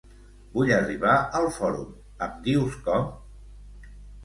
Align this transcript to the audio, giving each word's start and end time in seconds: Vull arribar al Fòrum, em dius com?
Vull 0.53 0.71
arribar 0.77 1.17
al 1.41 1.45
Fòrum, 1.59 1.93
em 2.29 2.35
dius 2.49 2.81
com? 2.91 3.09